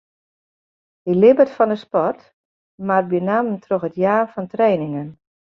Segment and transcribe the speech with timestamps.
[1.05, 2.19] Hy libbet fan de sport,
[2.87, 5.09] mar benammen troch it jaan fan trainingen.